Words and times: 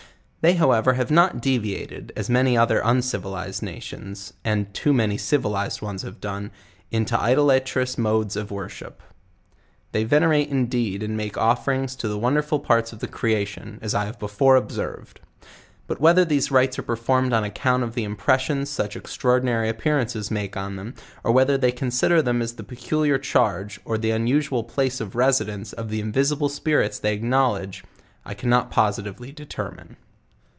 They 0.43 0.55
however 0.55 0.93
have 0.93 1.11
not 1.11 1.39
deviated, 1.39 2.11
as 2.15 2.27
many 2.27 2.57
other 2.57 2.83
un 2.83 3.03
civilized 3.03 3.61
nations; 3.61 4.33
and 4.43 4.73
too 4.73 4.91
many 4.91 5.15
civilized 5.15 5.83
ones 5.83 6.01
have 6.01 6.19
done, 6.19 6.49
into 6.89 7.15
idolatrous 7.15 7.95
modes 7.95 8.35
of 8.35 8.49
worship; 8.49 9.03
they 9.91 10.03
venerate 10.03 10.49
indeed 10.49 11.03
and 11.03 11.15
make 11.15 11.37
offerings 11.37 11.95
to 11.97 12.07
the 12.07 12.17
wonderful 12.17 12.59
parts 12.59 12.91
of 12.91 13.01
the 13.01 13.07
creation, 13.07 13.77
as 13.83 13.93
I 13.93 14.05
have 14.05 14.17
be 14.17 14.27
fore 14.27 14.55
observed; 14.55 15.19
but 15.85 16.01
whether 16.01 16.25
these 16.25 16.49
rights 16.49 16.79
are 16.79 16.81
performed 16.81 17.33
on 17.33 17.43
ac 17.45 17.51
count 17.53 17.83
of 17.83 17.93
the 17.93 18.03
impressions 18.03 18.67
such 18.67 18.95
extraordinary 18.95 19.69
appearances 19.69 20.31
make 20.31 20.57
on 20.57 20.75
them, 20.75 20.95
or 21.23 21.31
whether 21.31 21.55
they 21.55 21.71
consider 21.71 22.19
them 22.19 22.41
as 22.41 22.53
the 22.53 22.63
pecu 22.63 23.01
liar 23.03 23.19
charge, 23.19 23.79
or 23.85 23.95
the 23.95 24.07
usual 24.07 24.63
place 24.63 24.99
of 24.99 25.13
residence 25.13 25.71
of 25.71 25.89
the 25.91 25.99
invisible 26.01 26.49
spirits 26.49 26.97
they 26.97 27.13
acknowledge,! 27.13 27.83
cannot 28.37 28.71
possitively 28.71 29.31
determine. 29.31 29.97